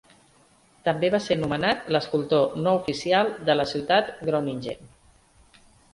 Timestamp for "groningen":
4.31-4.91